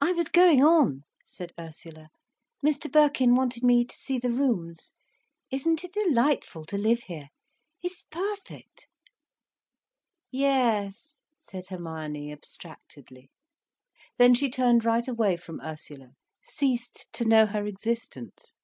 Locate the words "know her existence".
17.26-18.54